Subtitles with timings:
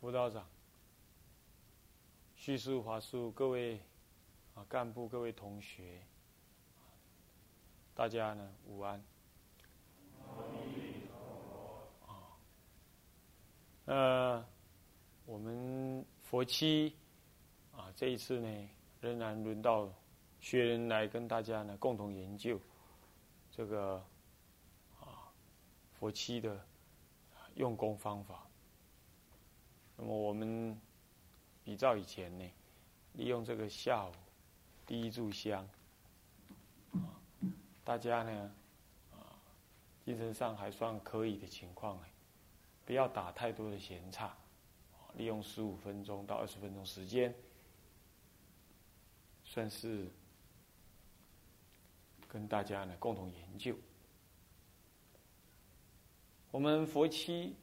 [0.00, 0.48] 辅导长、
[2.34, 3.78] 叙述华书各位
[4.54, 6.00] 啊干部、各位同学，
[7.94, 8.98] 大家呢午安。
[12.06, 12.40] 啊，
[13.84, 14.46] 呃，
[15.26, 16.96] 我们佛七
[17.76, 18.68] 啊，这一次呢，
[19.02, 19.92] 仍然轮到
[20.40, 22.58] 学人来跟大家呢共同研究
[23.52, 24.02] 这个
[24.98, 25.30] 啊
[25.92, 26.58] 佛七的
[27.56, 28.46] 用功方法。
[30.02, 30.80] 那么我们
[31.62, 32.50] 比照以前呢，
[33.12, 34.12] 利用这个下午
[34.86, 35.68] 第一炷香，
[37.84, 38.54] 大家呢
[39.12, 39.36] 啊
[40.02, 42.06] 精神上还算可以的情况呢，
[42.86, 44.34] 不要打太多的闲岔，
[45.18, 47.34] 利用十五分钟到二十分钟时间，
[49.44, 50.10] 算是
[52.26, 53.76] 跟大家呢共同研究。
[56.50, 57.54] 我们佛七。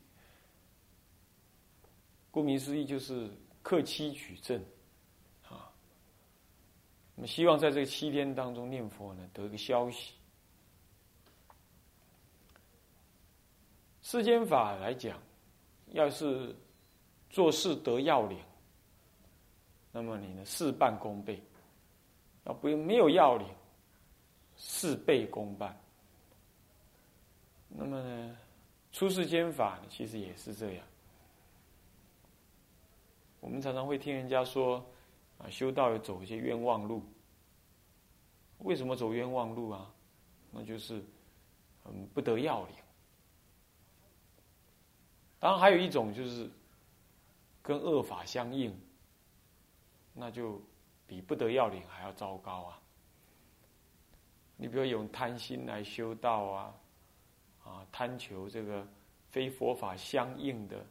[2.38, 3.28] 顾名思义，就是
[3.64, 4.64] 克期取证，
[5.50, 5.74] 啊，
[7.16, 10.14] 我们希望在这七天当中念佛呢，得一个消息。
[14.04, 15.20] 世间法来讲，
[15.94, 16.56] 要是
[17.32, 18.38] 做事得要领，
[19.92, 21.38] 那么你呢事半功倍；
[22.44, 23.48] 要不没有要领，
[24.58, 25.76] 事倍功半。
[27.68, 28.38] 那么呢，
[28.92, 30.86] 出世间法呢，其实也是这样。
[33.40, 34.84] 我们常常会听人家说，
[35.38, 37.04] 啊，修道有走一些冤枉路。
[38.60, 39.94] 为什么走冤枉路啊？
[40.52, 41.04] 那就是，
[41.86, 42.76] 嗯，不得要领。
[45.40, 46.50] 当然，还有一种就是，
[47.62, 48.76] 跟恶法相应，
[50.14, 50.60] 那就
[51.06, 52.82] 比不得要领还要糟糕啊。
[54.56, 56.76] 你比如用贪心来修道啊，
[57.64, 58.86] 啊，贪求这个
[59.30, 60.84] 非佛法相应的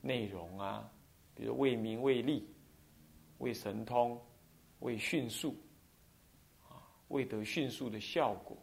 [0.00, 0.90] 内容啊。
[1.34, 2.46] 比如为名为利，
[3.38, 4.20] 为神通，
[4.80, 5.56] 为迅速，
[6.68, 6.76] 啊，
[7.08, 8.56] 为得迅速的效果，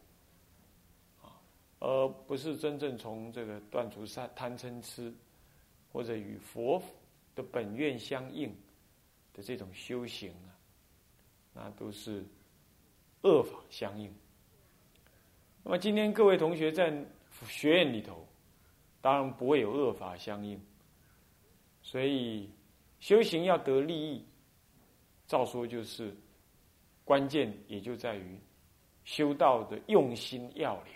[1.22, 1.42] 啊，
[1.80, 5.12] 而不是真正从这个断除贪贪嗔痴，
[5.92, 6.82] 或者与佛
[7.34, 8.56] 的本愿相应
[9.34, 10.54] 的这种修行啊，
[11.54, 12.24] 那都是
[13.24, 14.14] 恶法相应。
[15.64, 16.94] 那么今天各位同学在
[17.48, 18.28] 学院里头，
[19.02, 20.62] 当然不会有恶法相应，
[21.82, 22.48] 所以。
[23.00, 24.26] 修行要得利益，
[25.28, 26.16] 照说就是
[27.06, 28.40] 关键，也就在于
[29.04, 30.94] 修道的用心要领。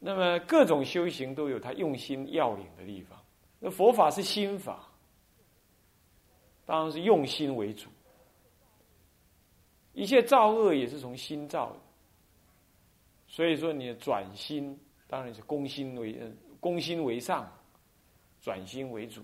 [0.00, 3.18] 那么各种修行都有它用心要领的地方。
[3.60, 4.88] 那佛法是心法，
[6.64, 7.88] 当然是用心为主。
[9.92, 11.78] 一切造恶也是从心造的，
[13.28, 14.76] 所以说你的转心
[15.06, 16.18] 当然是攻心为
[16.58, 17.48] 攻心为上，
[18.40, 19.22] 转心为主。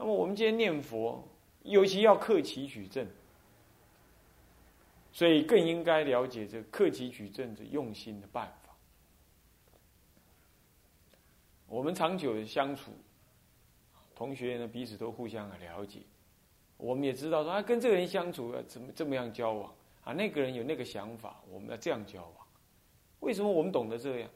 [0.00, 1.22] 那么我们今天念佛，
[1.62, 3.06] 尤其要克其取证，
[5.12, 8.74] 所以更应该了解这克其取证的用心的办法。
[11.66, 12.92] 我们长久的相处，
[14.14, 16.00] 同学呢彼此都互相的了解，
[16.78, 19.70] 我们也知道说啊，跟这个人相处要怎么这么样交往
[20.02, 22.46] 啊，那个人有那个想法，我们要这样交往。
[23.18, 24.30] 为什么我们懂得这样？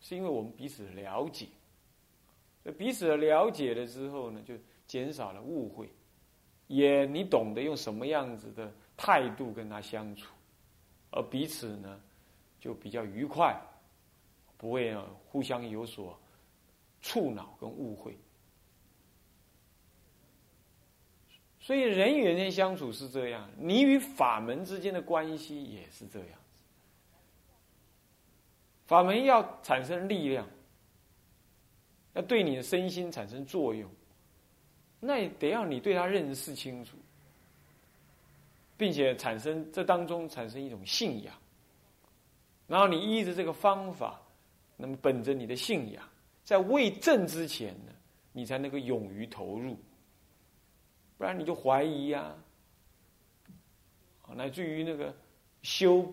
[0.00, 1.48] 是因为我们彼此了解。
[2.70, 4.54] 彼此了解了之后呢，就
[4.86, 5.90] 减少了误会，
[6.68, 10.32] 也你懂得用什么样子的态度跟他相处，
[11.10, 12.00] 而彼此呢
[12.60, 13.60] 就比较愉快，
[14.56, 14.96] 不会
[15.26, 16.16] 互相有所
[17.00, 18.16] 触恼跟误会。
[21.58, 26.28] 所以人与人间相处是这样，你与法门之间的关系也是这样。
[28.86, 30.46] 法门要产生力量。
[32.14, 33.90] 要对你的身心产生作用，
[35.00, 36.96] 那也得要你对他认识清楚，
[38.76, 41.34] 并且产生这当中产生一种信仰，
[42.66, 44.20] 然后你依着这个方法，
[44.76, 46.06] 那么本着你的信仰，
[46.44, 47.92] 在未证之前呢，
[48.32, 49.76] 你才能够勇于投入，
[51.16, 52.34] 不然你就怀疑呀，
[54.34, 55.14] 乃至于那个
[55.62, 56.10] 修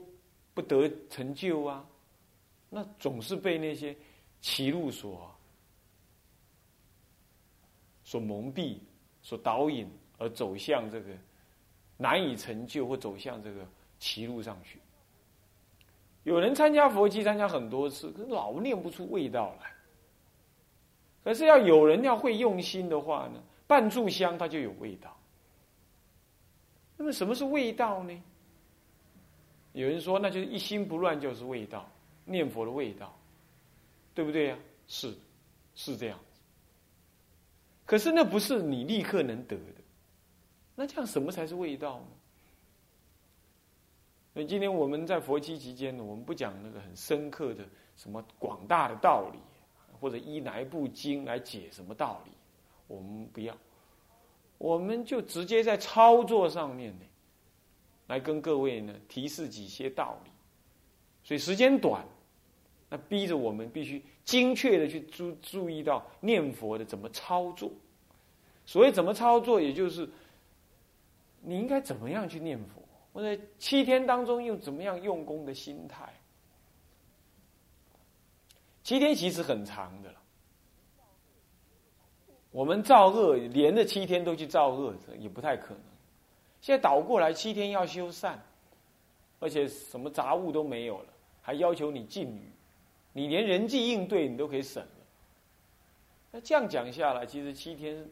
[0.53, 1.85] 不得成就啊，
[2.69, 3.95] 那总是被那些
[4.41, 5.35] 歧路所。
[8.09, 8.79] 所蒙蔽、
[9.21, 11.11] 所导引而走向这个
[11.95, 13.63] 难以成就，或走向这个
[13.99, 14.79] 歧路上去。
[16.23, 19.71] 有人参加佛七，参加很多次，可是老念不出味道来。
[21.23, 25.15] 可是要有人要会用心的话呢，半炷香它就有味道。
[26.97, 28.23] 那么什么是味道呢？
[29.73, 31.87] 有人说，那就是一心不乱就是味道，
[32.25, 33.15] 念佛的味道，
[34.15, 34.57] 对不对呀？
[34.87, 35.15] 是。
[35.75, 36.19] 是这样。
[37.89, 39.81] 可是那不是你立刻能得的，
[40.75, 42.05] 那这样什么才是味道呢？
[44.31, 47.65] 所以今天我们在佛期期间呢，我们不讲那个很深刻的
[47.95, 49.39] 什么广大的道理，
[49.99, 52.31] 或者依哪一部经来解什么道理，
[52.85, 53.57] 我们不要，
[54.59, 57.05] 我们就直接在操作上面呢，
[58.05, 60.29] 来跟各位呢提示几些道理。
[61.23, 62.05] 所以时间短，
[62.87, 67.71] 那逼着我们必须精确的去注注意到念佛的怎么操作。
[68.63, 70.07] 所谓怎么操作，也就是
[71.41, 72.79] 你应该怎么样去念佛。
[73.11, 76.13] 我在七天当中用怎么样用功的心态？
[78.83, 80.19] 七天其实很长的了。
[82.51, 85.81] 我们造恶连着七天都去造恶，也不太可能。
[86.61, 88.39] 现在倒过来，七天要修善，
[89.39, 91.07] 而且什么杂物都没有了，
[91.41, 92.51] 还要求你禁语，
[93.13, 94.89] 你连人际应对你都可以省了。
[96.31, 98.07] 那这样讲下来，其实七天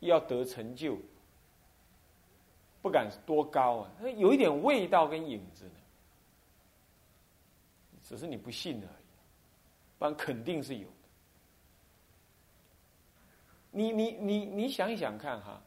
[0.00, 0.98] 要得成就。
[2.82, 5.70] 不敢多高啊，有一点味道跟影子呢，
[8.02, 9.04] 只是你不信而已，
[10.00, 10.94] 不然肯定是有的。
[13.70, 15.62] 你你你你想一想看哈，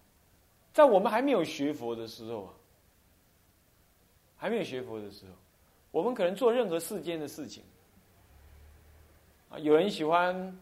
[0.74, 2.54] 在我们还没有学佛的时候啊，
[4.36, 5.32] 还没有学佛的时候，
[5.92, 7.64] 我们可能做任何世间的事情，
[9.60, 10.60] 有人喜欢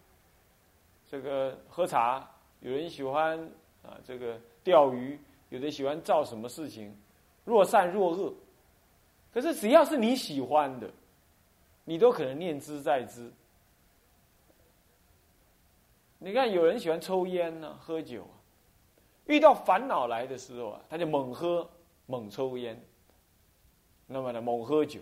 [1.09, 2.29] 这个喝茶，
[2.61, 3.39] 有人喜欢
[3.83, 5.19] 啊这个钓鱼。
[5.49, 6.97] 有的喜欢造什么事情，
[7.45, 8.33] 若善若恶，
[9.31, 10.89] 可是只要是你喜欢的，
[11.83, 13.31] 你都可能念之在之。
[16.17, 18.33] 你看，有人喜欢抽烟呢，喝酒啊，
[19.27, 21.69] 遇到烦恼来的时候啊，他就猛喝
[22.07, 22.83] 猛抽烟，
[24.07, 24.99] 那么呢，猛喝酒，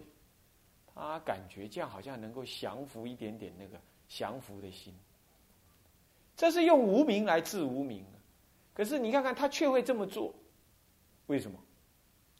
[0.95, 4.93] 他感觉这样好像能够降服一点点那个降服的心。
[6.35, 8.05] 这是用无名来治无名
[8.73, 10.33] 可是你看看，他却会这么做。
[11.27, 11.59] 为什么？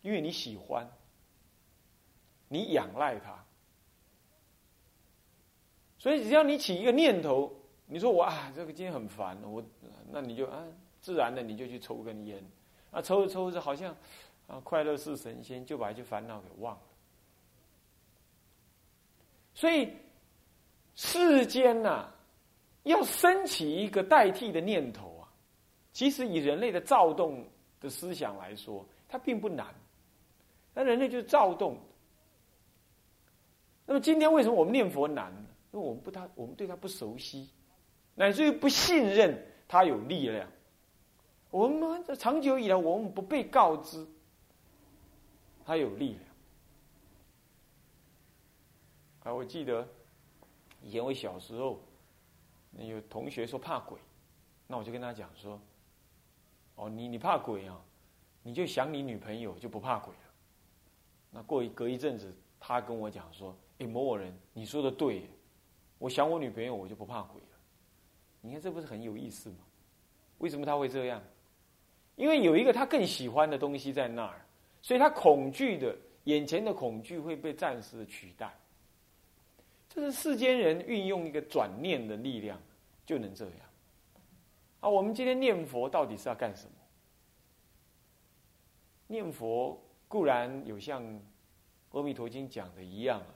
[0.01, 0.89] 因为你喜欢，
[2.48, 3.45] 你仰赖他，
[6.00, 7.53] 所以只要你起一个念头，
[7.86, 9.63] 你说我啊，这个今天很烦，我
[10.09, 10.65] 那你就啊，
[11.01, 12.44] 自然的你就去抽根烟，
[12.89, 13.95] 啊，抽着抽着好像
[14.48, 16.81] 啊，快乐是神仙，就把一些烦恼给忘了。
[19.62, 19.88] 所以
[20.96, 22.10] 世间呐，
[22.81, 25.30] 要升起一个代替的念头啊，
[25.94, 27.46] 其实以人类的躁动。
[27.80, 29.74] 的思想来说，它并不难。
[30.72, 31.75] 那人类就是躁动。
[33.88, 35.50] 那么今天为什么我们念佛难呢？
[35.72, 37.50] 因为我们不他，我们对他不熟悉，
[38.13, 39.36] 乃至于不信任
[39.68, 40.48] 他有力量。
[41.50, 44.06] 我们长久以来，我们不被告知
[45.66, 46.31] 他有力量。
[49.23, 49.88] 啊，我记得
[50.81, 51.79] 以前我小时候，
[52.77, 54.00] 有同学说怕鬼，
[54.68, 55.59] 那我就跟他讲说。
[56.75, 57.79] 哦，你你怕鬼啊？
[58.41, 60.33] 你就想你女朋友就不怕鬼了。
[61.29, 65.29] 那过一隔一阵子，他跟我讲说：“哎，某某人，你说的对，
[66.00, 67.47] 我想我女朋友我就不怕鬼了。”
[68.41, 69.57] 你看这不是很有意思吗？
[70.39, 71.21] 为什么他会这样？
[72.15, 74.44] 因为有一个他更喜欢的东西在那儿，
[74.81, 78.51] 所以他恐惧的眼前的恐惧会被暂时的取代。
[79.93, 82.57] 这是世间人运用一个转念的力量
[83.05, 83.55] 就能这样。
[84.79, 86.71] 啊，我们今天念佛到底是要干什么？
[89.07, 91.03] 念佛固然有像
[91.91, 93.36] 《阿弥陀经》讲的一样啊，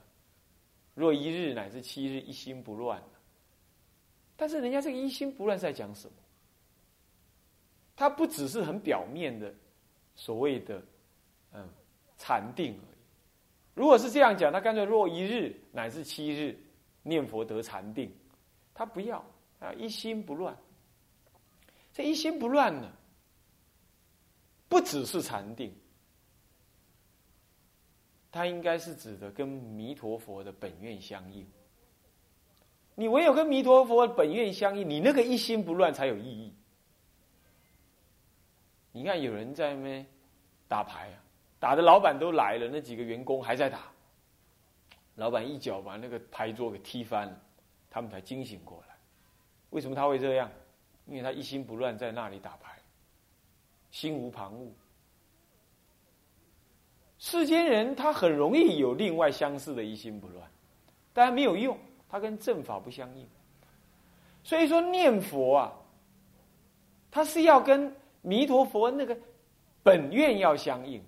[0.94, 3.02] 若一日乃至七日一心不乱。
[4.34, 6.14] 但是人家这个一心不乱是在讲什么？
[7.94, 9.54] 它不只是很表面的
[10.14, 10.82] 所谓的
[11.52, 11.68] 嗯
[12.16, 12.98] 禅定而已。
[13.74, 16.58] 如果是这样讲，他干脆若一日乃至七日
[17.02, 18.10] 念佛得禅定，
[18.72, 19.22] 他不要
[19.60, 20.56] 啊一心不乱。
[21.92, 22.90] 这一心不乱呢，
[24.70, 25.70] 不只是禅定，
[28.32, 31.46] 它应该是指的跟弥陀佛的本愿相应。
[32.94, 36.54] 你唯有跟弥陀佛本愿相应，你那个一心不乱才有意义。
[38.92, 40.06] 你看有人在那边
[40.68, 41.20] 打牌啊，
[41.58, 43.92] 打的老板都来了，那几个员工还在打，
[45.16, 47.40] 老板一脚把那个牌桌给踢翻了，
[47.90, 48.94] 他们才惊醒过来。
[49.70, 50.50] 为什么他会这样？
[51.06, 52.76] 因为他一心不乱在那里打牌，
[53.90, 54.68] 心无旁骛。
[57.18, 60.50] 世间人他很容易有另外相似的一心不乱，
[61.12, 63.26] 但没有用，他跟正法不相应。
[64.42, 65.72] 所以说念佛啊，
[67.10, 69.16] 他是要跟弥陀佛那个
[69.82, 71.02] 本愿要相应。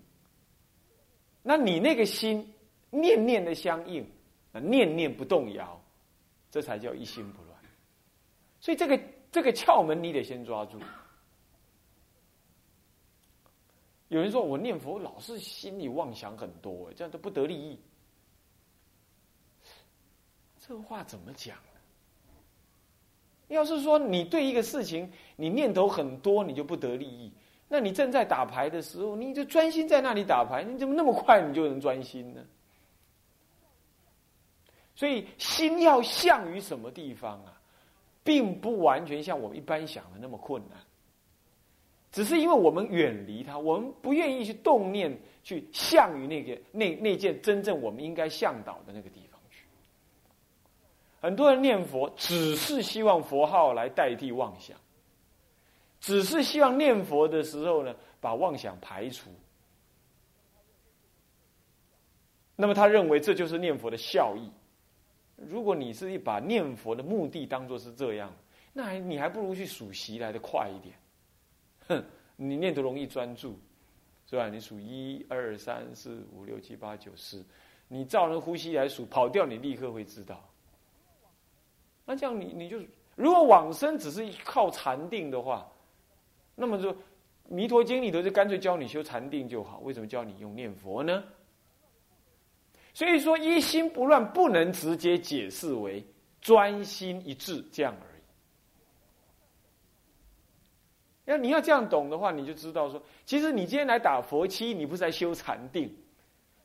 [1.43, 2.55] 那你那个心
[2.91, 4.07] 念念的相应，
[4.53, 5.81] 念念不动摇，
[6.51, 7.59] 这才叫一心不乱。
[8.61, 10.79] 所以这个这个窍门你得先抓住。
[14.09, 17.79] 有人说我念佛老是心里妄想很多，这样都不得利益。
[20.59, 21.63] 这话怎么讲呢？
[23.49, 27.33] 要是说你对一个事情你念头很多，你就不得利益。
[27.69, 32.45] 那你正在打牌的时候，你就专心在那里打牌，你怎么那么快你就能专心呢？
[34.99, 37.55] 所以心要向于什么地方啊，
[38.25, 40.77] 并不完全像我们一般想的那么困难，
[42.11, 49.65] 只是因为我们远离它，我们不愿意去动念去向于那个那那件真正我们应该向导的那个地方去。
[51.21, 54.77] 很多人念佛，只是希望佛号来代替妄想，
[56.01, 59.31] 只是希望念佛的时候呢，把妄想排除。
[62.57, 64.51] 那么他认为这就是念佛的效益。
[65.47, 68.33] 如果你是一把念佛的目的当做是这样，
[68.73, 70.95] 那还你还不如去数息来的快一点。
[71.89, 72.05] 哼，
[72.37, 73.59] 你念得容易专注，
[74.27, 74.49] 是吧？
[74.49, 77.43] 你数一二三四五六七八九十，
[77.87, 80.45] 你照着呼吸来数，跑掉你立刻会知道。
[82.05, 82.81] 那这样你你就
[83.17, 85.71] 如果往生只是靠禅定的话，
[86.55, 86.93] 那么就
[87.49, 89.79] 《弥陀经》里头就干脆教你修禅定就好。
[89.81, 91.23] 为什么教你用念佛呢？
[92.99, 96.05] 所以说一心不乱不能直接解释为
[96.41, 98.21] 专心一致这样而已。
[101.27, 105.97] 要你要这样懂的话，你就知道说，其实你今天来打佛七，你不是在修禅定。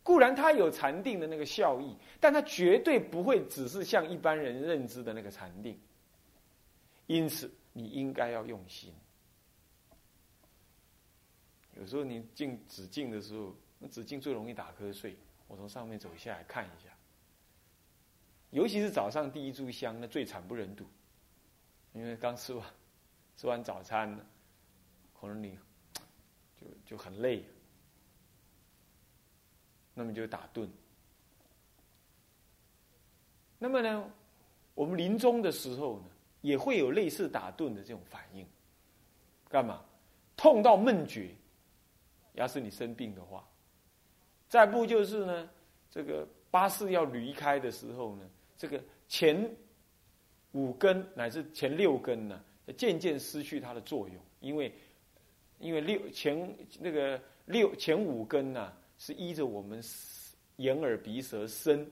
[0.02, 5.80] 固然它有禅定的那个效益，但它绝对不会只是像一般人认知的那个禅定。
[7.06, 8.92] 因此，你应该要用心。
[11.80, 15.16] 有时候你进止静的时候，那止静最容易打瞌睡。
[15.48, 16.90] 我从上面走下来看一下，
[18.50, 20.86] 尤其是早上第一炷香，那最惨不忍睹，
[21.94, 22.68] 因为刚吃完
[23.38, 24.16] 吃完早餐，
[25.20, 25.58] 可能你
[26.60, 27.44] 就就很累。
[29.94, 30.68] 那么就打盹。
[33.60, 34.12] 那么呢，
[34.74, 36.06] 我们临终的时候呢，
[36.42, 38.44] 也会有类似打盹的这种反应。
[39.50, 39.86] 干嘛？
[40.36, 41.30] 痛到闷绝。
[42.34, 43.48] 要是你生病的话，
[44.54, 45.50] 再不就是呢，
[45.90, 49.50] 这个巴士要离开的时候呢，这个前
[50.52, 52.40] 五根乃至前六根呢，
[52.78, 54.72] 渐渐失去它的作用，因为
[55.58, 58.72] 因为六前那个六前五根呢。
[58.96, 59.82] 是依着我们
[60.58, 61.92] 眼耳鼻舌身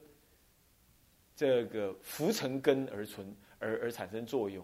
[1.35, 4.63] 这个浮尘根而存而而产生作用。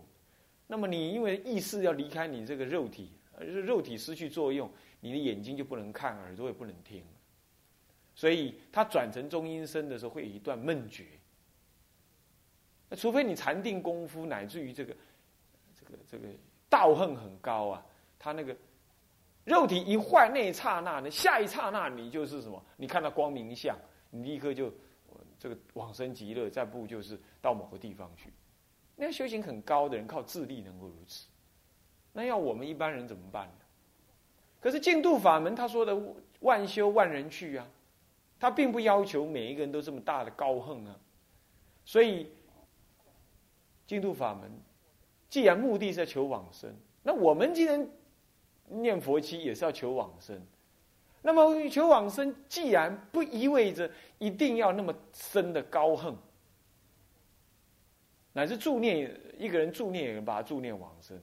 [0.68, 7.04] 那么你因为意识要离开你这个肉体，就是肉体失去作用，你的眼睛就不能看，耳朵也不能听。
[8.18, 11.06] 所以他转成中阴身的时候，会有一段闷绝。
[12.90, 14.94] 那除非你禅定功夫乃至于这个
[15.80, 16.28] 这个这个
[16.68, 17.86] 道行很高啊，
[18.18, 18.54] 他那个。
[19.46, 22.62] 肉体一坏那一刹那呢，下一刹那你就是什么？
[22.76, 23.78] 你看到光明相，
[24.10, 24.70] 你立刻就
[25.40, 28.30] 这个往生极乐，再不就是到某个地方去。
[28.98, 31.28] 那修行很高的人靠智力能够如此，
[32.12, 33.66] 那要我们一般人怎么办呢？
[34.60, 35.98] 可是净土法门他说的
[36.42, 37.66] 万修万人去啊，
[38.40, 40.96] 他并不要求每一个人都这么大的高恨啊。
[41.86, 42.30] 所以
[43.86, 44.52] 净土法门
[45.30, 47.88] 既然目的是在求往生，那我们既然
[48.68, 50.42] 念佛期也是要求往生，
[51.22, 56.14] 那么求往生，既然不意味着一定要那么深的高恨，
[58.34, 61.18] 乃至助念一个人助念，有人把他助念往生，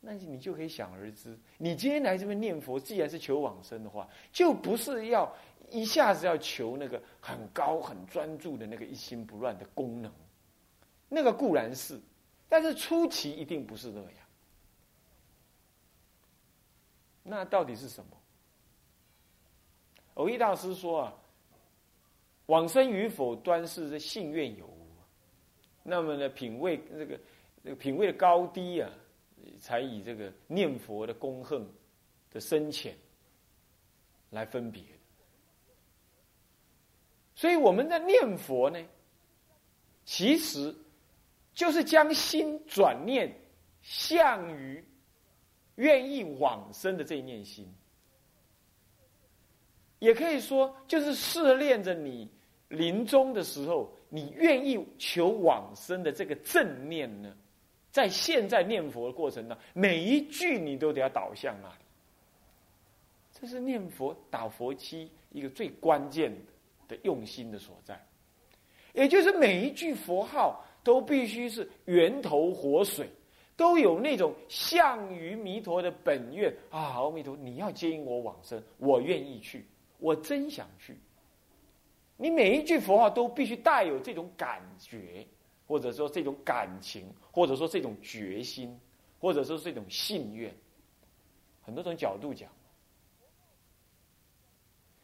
[0.00, 5.32] 那你就可以想而知，你今天来这边念佛，既然是求往生的话，就不是要
[5.72, 10.12] 一下子要求那个很高很专注的那个一心不乱的功能，
[11.08, 11.98] 那个固然是，
[12.48, 14.12] 但是初期一定不是那样。
[17.22, 18.10] 那到底是什么？
[20.14, 21.14] 偶一大师说啊，
[22.46, 24.86] 往生与否端视这信愿有无，
[25.82, 27.18] 那么呢，品位这个
[27.64, 28.90] 这个品位的高低啊，
[29.58, 31.66] 才以这个念佛的功恨
[32.30, 32.94] 的深浅
[34.28, 34.82] 来分别。
[37.34, 38.78] 所以我们在念佛呢，
[40.04, 40.74] 其实
[41.54, 43.32] 就是将心转念
[43.82, 44.84] 向于。
[45.76, 47.66] 愿意往生的这一念心，
[50.00, 52.28] 也可以说就是试炼着你
[52.68, 57.34] 临终的时候，你愿意求往生的这个正念呢，
[57.90, 61.84] 在现在念佛的过程当中，每一句你都得要导向那里。
[63.32, 66.51] 这是念佛打佛七一个最关键的
[66.88, 68.00] 的用心的所在，
[68.92, 73.08] 也就是每一句佛号都必须是源头活水。
[73.54, 76.80] 都有那种向于弥陀的本愿啊！
[76.96, 79.66] 阿弥陀，你要接引我往生，我愿意去，
[79.98, 80.96] 我真想去。
[82.16, 85.24] 你每一句佛号都必须带有这种感觉，
[85.66, 88.76] 或者说这种感情，或者说这种决心，
[89.20, 90.52] 或者说这种信愿，
[91.60, 92.50] 很多种角度讲。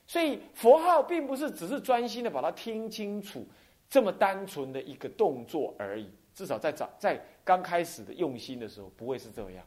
[0.09, 3.47] 所以佛号并不是只是专心的把它听清楚，
[3.91, 6.11] 这么单纯的一个动作而已。
[6.35, 9.67] 至少在早在刚开始的用心的时候，不会是这样。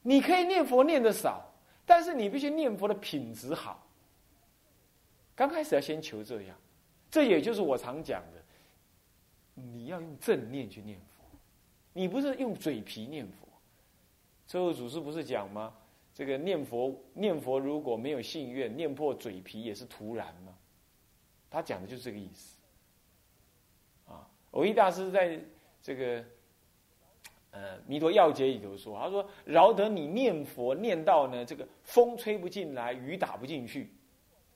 [0.00, 1.52] 你可以念佛念的少，
[1.84, 3.86] 但是你必须念佛的品质好。
[5.34, 6.56] 刚开始要先求这样，
[7.10, 8.42] 这也就是我常讲的，
[9.54, 11.24] 你要用正念去念佛，
[11.92, 13.46] 你不是用嘴皮念佛。
[14.46, 15.74] 最后祖师不是讲吗？
[16.12, 20.54] 这个念佛念佛如果没有信愿，念破嘴皮也是徒然嘛？
[21.48, 22.58] 他讲的就是这个意思。
[24.06, 25.40] 啊，偶一大师在
[25.80, 26.24] 这个
[27.52, 33.90] 呃《弥陀要解》里头说，他说：“饶得你念佛念到呢，这个风吹不进来，雨打不进去，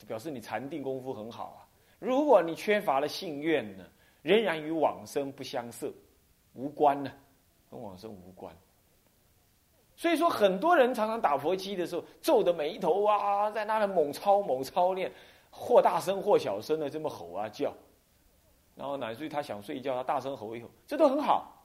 [0.07, 1.67] 表示你禅定功夫很好啊。
[1.99, 3.85] 如果你缺乏了信愿呢，
[4.23, 5.93] 仍然与往生不相涉，
[6.53, 7.11] 无关呢，
[7.71, 8.55] 跟往生无关。”
[9.97, 15.11] 所以说，很多人常常打佛七的时候，皱着眉头啊，在那里猛操猛操练，
[15.51, 17.73] 或大声或小声的这么吼啊叫，
[18.75, 21.65] 然后乃至于他想睡觉，他大声吼一吼，这都很好，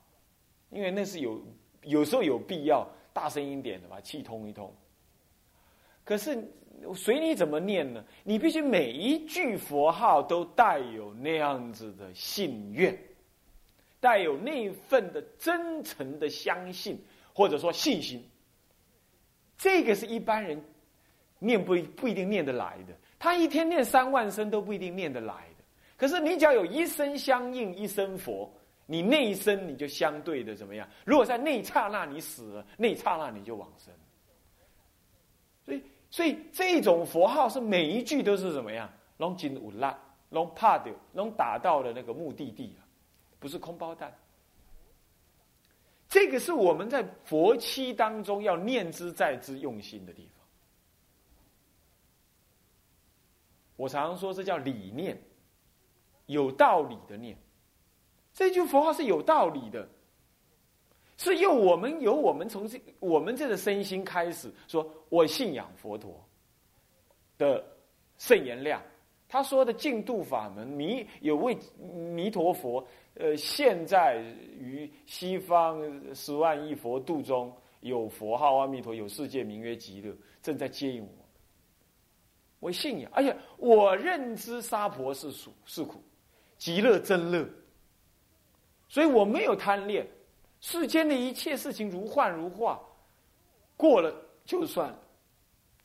[0.70, 1.42] 因为那是有
[1.82, 4.72] 有时候有必要大声一点的把气通一通。
[6.06, 6.38] 可是
[6.96, 8.04] 随你怎么念呢？
[8.24, 12.96] 你必须每一句佛号都带有那样子的信愿，
[14.00, 16.96] 带有那份的真诚的相信。
[17.40, 18.22] 或者说信心，
[19.58, 20.62] 这个是一般人
[21.40, 22.94] 念不不一定念得来的。
[23.18, 25.64] 他一天念三万声都不一定念得来的。
[25.96, 28.52] 可是你只要有一声相应一声佛，
[28.86, 30.86] 你那一声你就相对的怎么样？
[31.06, 33.94] 如果在那一刹那你死了，那一刹那你就往生。
[35.64, 38.92] 所以，所以这种佛号是每一句都是怎么样？
[39.16, 39.98] 龙金五拉，
[40.30, 42.84] 龙帕的，龙打到了那个目的地了，
[43.40, 44.14] 不是空包弹。
[46.10, 50.44] 这个是我们在佛期当中要念之在之用心的地方。
[53.76, 55.22] 我常常说，这叫理念，
[56.26, 57.38] 有道理的念。
[58.34, 59.88] 这句佛号是有道理的，
[61.18, 66.20] 是用我们由我们从这我们这个身心开始，说我信仰佛陀
[67.38, 67.64] 的
[68.18, 68.82] 圣言量。
[69.32, 72.84] 他说的净度法门，弥有位弥陀佛。
[73.20, 74.16] 呃，现在
[74.58, 75.84] 于西方
[76.16, 81.10] 十万亿佛度中有佛号阿弥陀，有世界名曰极乐，正在接引我。
[82.62, 86.02] 我信仰，而且我认知娑婆是苦是苦，
[86.58, 87.46] 极乐真乐。
[88.88, 90.08] 所以我没有贪恋
[90.62, 92.80] 世间的一切事情，如幻如化，
[93.76, 95.00] 过了就算了。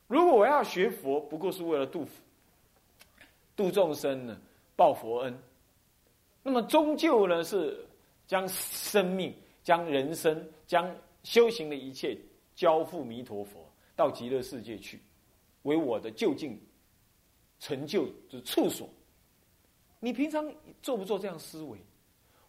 [0.06, 2.06] 如果我要学佛，不过是为了度
[3.56, 4.40] 度众生呢，
[4.76, 5.36] 报佛恩。
[6.44, 7.84] 那么终究呢，是
[8.26, 12.16] 将生命、将人生、将修行的一切
[12.54, 15.00] 交付弥陀佛，到极乐世界去，
[15.62, 16.60] 为我的就近
[17.58, 18.88] 成就之处所。
[20.00, 21.78] 你平常做不做这样思维？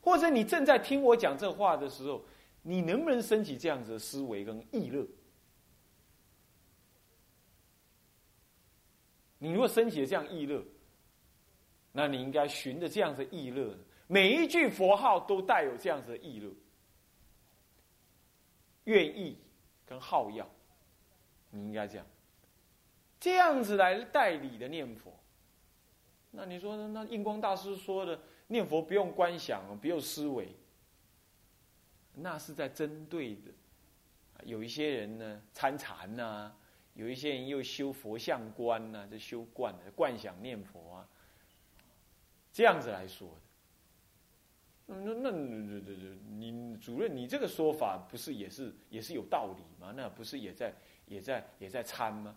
[0.02, 2.22] 或者你正在听我讲这话的时候，
[2.62, 5.08] 你能不能升起这样子的思维跟意乐？
[9.38, 10.62] 你如果升起了这样意乐，
[11.98, 13.74] 那你应该循着这样子意乐，
[14.06, 16.52] 每一句佛号都带有这样子的意乐，
[18.84, 19.40] 愿意
[19.86, 20.46] 跟好要，
[21.52, 22.06] 你应该这样，
[23.18, 25.18] 这样子来代理的念佛。
[26.32, 30.54] 那你说，那印光大师说的念佛不用观想，不用思维，
[32.14, 33.52] 那是在针对的。
[34.44, 36.52] 有一些人呢参禅呐，
[36.94, 41.08] 有一些人又修佛像观呐，就修观的观想念佛啊。
[42.56, 43.28] 这样子来说
[44.88, 45.32] 的，那那那
[46.38, 49.92] 你主任，你这个说法不是也是也是有道理吗？
[49.94, 50.74] 那不是也在
[51.06, 52.34] 也在也在参吗？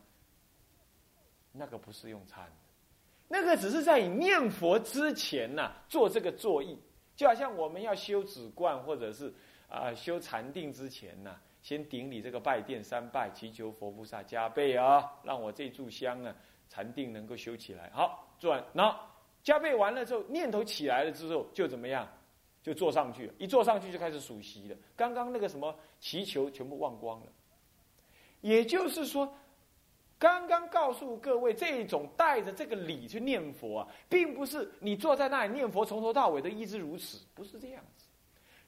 [1.53, 2.51] 那个不是用参，
[3.29, 6.77] 那个只是在你念佛之前呐做这个作意，
[7.15, 9.33] 就好像我们要修止观或者是
[9.69, 16.35] 啊修禅定之前呐，先顶礼这个拜殿三拜，祈求佛菩萨加倍啊，让我这炷香啊
[16.69, 17.89] 禅定能够修起来。
[17.95, 19.17] 好，做完那。
[19.49, 22.07] 加倍完了之后，念头起来了之后，就怎么样？
[22.63, 24.77] 就坐上去，一坐上去就开始数息了。
[24.95, 27.33] 刚刚那个什么祈求全部忘光了。
[28.43, 29.35] 也就是说，
[30.19, 38.05] 刚刚告诉各位，这种带着这个礼去念佛啊，并不是你坐在那里念佛从头到尾都一直如此，不是这样子。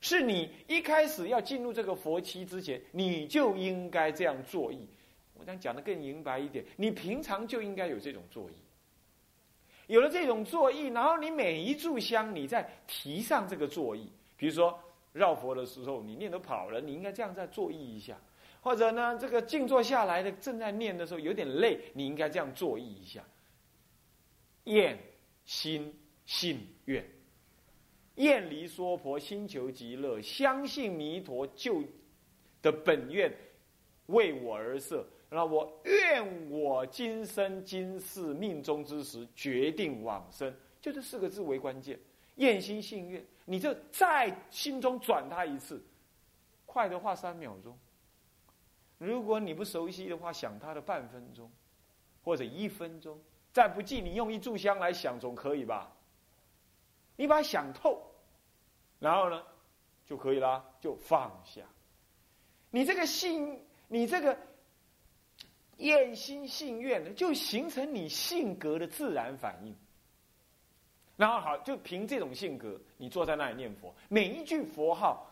[0.00, 4.88] 是你一开始要进入这个佛期之前，你就应该这样作意。
[5.34, 8.54] 我想讲的更明白一点，你平常就应该有这种作意。
[9.90, 14.08] 有了这种作意，然后你每一炷香，你再提上这个作意。
[14.36, 14.78] 比如说
[15.12, 18.14] 绕佛的时候，你念都跑了，你应该这样再作意一下；
[18.60, 23.20] 或者呢，这个静坐下来的正在念的时候有点累，你应该这样作意一下。
[24.64, 24.96] 愿
[25.44, 25.92] 心
[26.24, 27.04] 信愿，
[28.14, 31.82] 愿离娑婆，心求极乐，相信弥陀救
[32.62, 33.28] 的本愿
[34.06, 35.04] 为我而设。
[35.32, 41.96] 那我愿我今生今世命中之时决定往生，就这四个字为关键。
[42.34, 45.80] 愿心信愿，你就在心中转它一次，
[46.66, 47.78] 快的话三秒钟。
[48.98, 51.48] 如果你不熟悉的话，想它的半分钟，
[52.24, 53.16] 或者一分钟。
[53.52, 55.92] 再不济，你用一炷香来想总可以吧？
[57.14, 58.02] 你把它想透，
[58.98, 59.40] 然后呢，
[60.06, 61.62] 就可以啦，就放下。
[62.70, 64.36] 你这个信，你这个。
[65.80, 69.74] 厌心信愿呢，就形成你性格的自然反应。
[71.16, 75.30] 然后好，就凭这种性格，你坐在那里念佛，每一句佛号，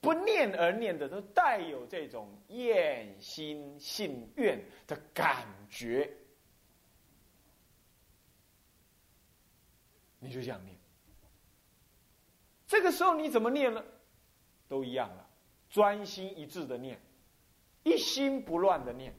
[0.00, 6.10] 不念而念的，都带有这种厌心信愿的感觉。
[10.18, 10.76] 你就这样念。
[12.66, 13.84] 这个时候你怎么念呢？
[14.68, 15.28] 都一样了，
[15.68, 16.98] 专心一致的念，
[17.84, 19.14] 一心不乱的念。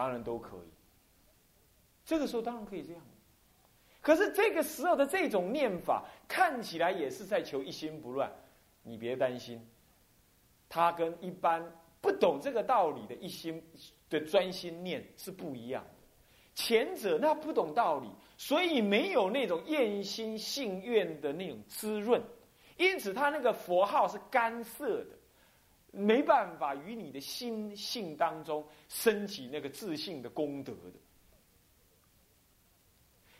[0.00, 0.70] 当然都可以，
[2.06, 3.02] 这个时候当然可以这样。
[4.00, 8.32] 可是这个时候的这种念法看起来也是在求一心不乱，
[8.82, 9.60] 你别担心，
[10.70, 11.62] 他跟一般
[12.00, 13.62] 不懂这个道理的一心
[14.08, 15.90] 的专心念是不一样的。
[16.54, 18.08] 前者那不懂道理，
[18.38, 22.22] 所以没有那种厌心性愿的那种滋润，
[22.78, 25.19] 因此他那个佛号是干涩的。
[25.92, 30.98] 没办法与你的心性当中升起那个自信的功德的。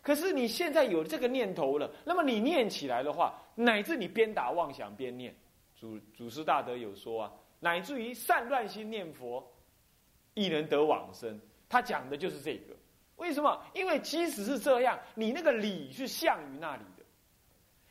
[0.03, 5.35] 可是你现在有这个念头了，那么你念起来的话，乃至你边打妄想边念，
[5.77, 9.47] 祖祖师大德有说啊，乃至于善乱心念佛，
[10.35, 11.39] 亦能得往生。
[11.69, 12.75] 他讲的就是这个。
[13.17, 13.63] 为什么？
[13.75, 17.05] 因为即使是这样，你那个理是向于那里的。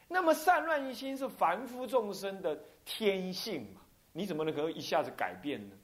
[0.07, 3.81] 那么善乱心是凡夫众生的天性嘛。
[4.13, 5.75] 你怎么能够一下子改变呢？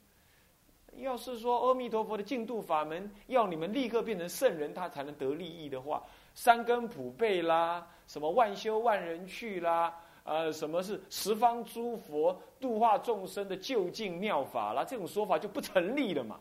[0.98, 6.02] 要是说阿弥陀佛的净土法门要你们立刻变成圣人，他才能得利益的话，
[6.34, 16.40] 三根普被啦，什么万修万人去啦，呃，什么是十方诸佛度化众生的究竟妙法啦，这种说法就不成立了嘛。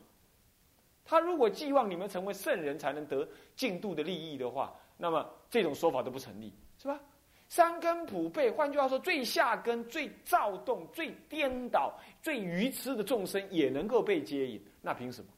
[1.03, 6.97] 他如果寄望你们成为圣人才能得净土的利益的话，那么这种说法都不成立，是吧？
[7.55, 15.31] 三根普被，换句话说，最下根、最躁动、最颠倒、最愚痴的众生也能够被接引，那凭什么？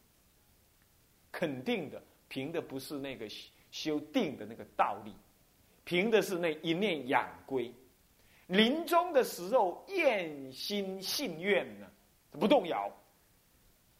[1.31, 3.27] 肯定的，凭的不是那个
[3.69, 5.13] 修定的那个道理，
[5.83, 7.71] 凭的是那一念养归。
[8.47, 11.85] 临终的时候，厌心信愿呢，
[12.31, 12.91] 不动摇。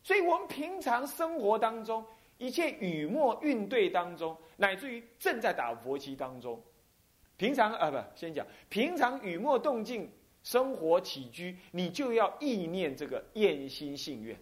[0.01, 2.03] 所以我们平常生活当中，
[2.39, 6.60] 一切雨墨运对当中，乃至于正在打佛期当中。
[7.38, 10.12] 平常啊，不，先讲平常雨墨动静
[10.43, 14.36] 生活起居，你就要意念这个厌心信愿。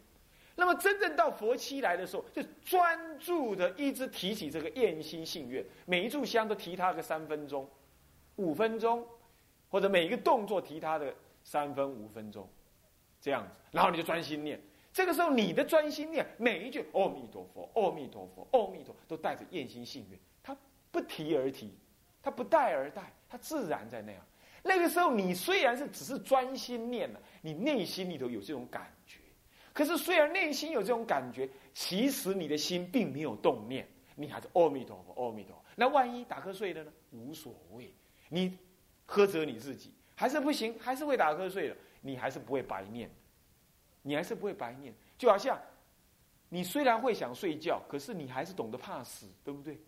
[0.56, 7.70] 那么真正到佛期来的时候，就专注的一直提起这个厌心信愿，每一炷香都提它个三分钟、
[8.38, 9.06] 五分钟，
[9.68, 12.48] 或者每一个动作提它的三分五分钟，
[13.20, 14.58] 这样子，然后你就专心念。
[14.94, 20.56] 这个时候你的专心念每一句“阿弥陀佛，阿弥陀佛，阿弥陀”，都带着厌心信愿，他
[20.90, 21.74] 不提而提。
[22.26, 24.20] 他不带而带，他自然在那样。
[24.64, 29.20] 那个时候，你虽然是只是专心念了，你内心里头有这种感觉。
[29.72, 35.64] 可是，虽然内心有这种感觉，其实你的心并没有动念，你还是阿弥陀佛，阿弥陀佛。
[35.76, 36.92] 那万一打瞌睡了呢？
[37.12, 37.94] 无所谓，
[38.28, 38.58] 你
[39.08, 43.08] 苛责你自己，还是不行，还是会打瞌睡的，你还是不会白念，
[44.02, 44.92] 你还是不会白念。
[45.16, 45.62] 就好像
[46.50, 49.80] 你虽然会想睡觉，可是你还是懂得怕死，对不对？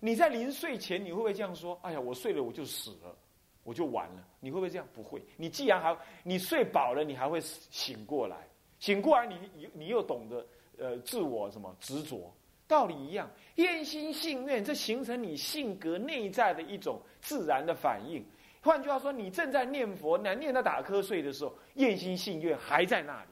[0.00, 1.78] 你在临睡前，你会不会这样说？
[1.82, 3.16] 哎呀，我睡了我就死了，
[3.64, 4.26] 我就完了。
[4.40, 4.86] 你会不会这样？
[4.94, 5.22] 不会。
[5.36, 8.36] 你既然还你睡饱了，你还会醒过来。
[8.78, 10.46] 醒过来，你你你又懂得
[10.78, 12.32] 呃自我什么执着，
[12.66, 13.28] 道理一样。
[13.56, 18.24] 厌心信愿，这形成你性格内在的一种自然的反应。
[18.60, 23.30] 换句话说，你正在念佛，难念到打瞌睡的时候，厌心信愿还在那里。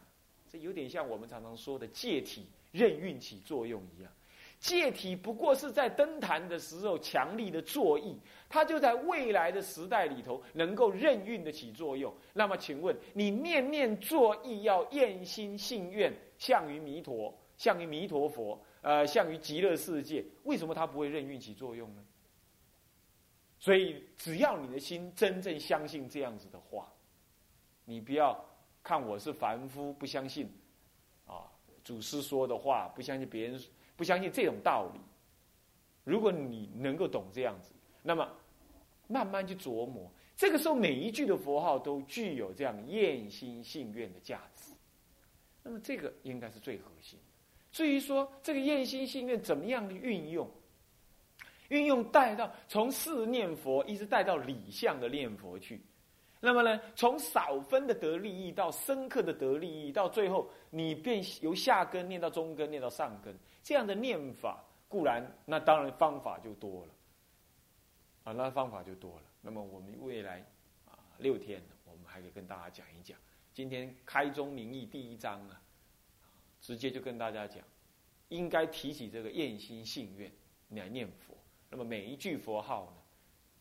[0.48, 4.12] 这有点像我们常常说的借体任运起作用一样。
[4.58, 12.12] 戒体不过是在登坛的时候强力的作意，它就在未来的时代里头能够任运的起作用。
[12.32, 22.02] 那么，请问你念念作意要厌心信愿，向于弥陀，向于弥陀佛，呃，向于极乐世界，为什么它不会任运起作用呢？
[23.58, 26.92] 所以，只要你的心真正相信这样子的话，
[27.84, 28.42] 你不要
[28.82, 30.50] 看我是凡夫，不相信
[31.26, 31.44] 啊，
[31.84, 33.60] 祖师说的话，不相信别人。
[33.96, 35.00] 不相信这种道理，
[36.04, 38.30] 如果你能够懂这样子，那么
[39.08, 44.72] 慢慢去琢磨，这个时候每一句的佛号都具有这样厌心信愿的价值，
[45.62, 47.18] 那么这个应该是最核心。
[47.72, 50.50] 至于说这个厌心信愿怎么样的运用，
[51.68, 55.80] 运用带到从四念佛一直带到理相的念佛去。
[56.38, 63.34] 那么呢，从少分的得利益到深刻的得利益，到最后你便由下根念到中根，念到上根，
[63.66, 66.92] 这样的念法固然，那当然方法就多了，
[68.22, 69.22] 啊，那方法就多了。
[69.40, 70.38] 那么我们未来
[70.84, 73.18] 啊六天，我们还可以跟大家讲一讲。
[73.52, 75.60] 今天开宗明义第一章啊，
[76.60, 77.64] 直接就跟大家讲，
[78.28, 80.30] 应该提起这个厌心信愿
[80.68, 81.36] 来念佛。
[81.68, 83.02] 那么每一句佛号呢，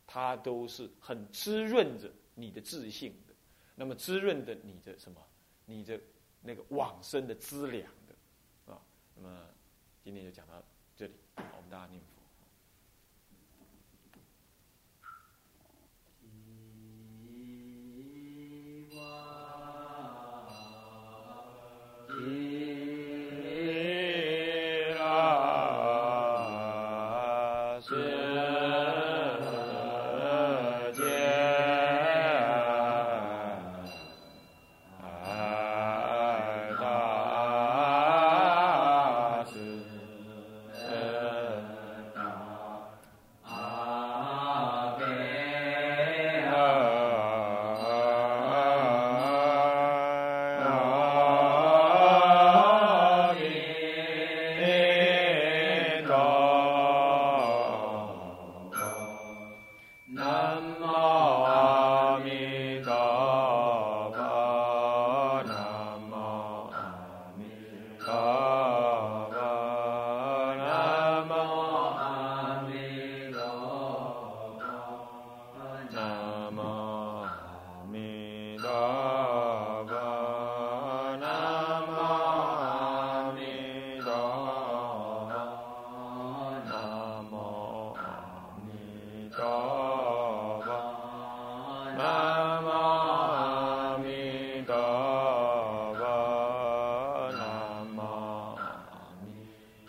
[0.05, 2.11] 它都是很滋润着。
[2.35, 3.33] 你的自信的，
[3.73, 5.19] 那么滋润的你的什么？
[5.65, 5.99] 你的
[6.41, 8.79] 那个往生的资粮的，啊，
[9.15, 9.47] 那么
[10.05, 10.61] 今天就讲到
[10.95, 12.05] 这里，我们大家念佛。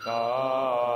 [0.07, 0.86] का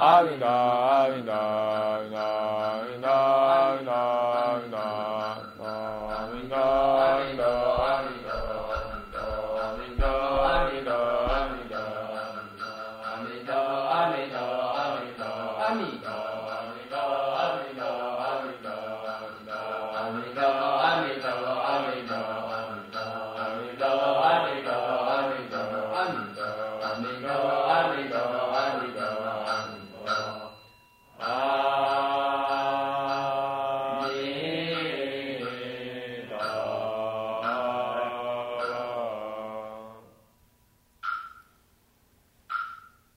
[0.00, 1.89] 阿弥陀，阿弥陀。